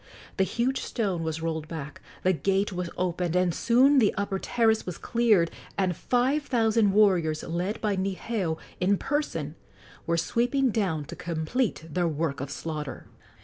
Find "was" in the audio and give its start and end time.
1.21-1.43, 2.73-2.89, 4.83-4.97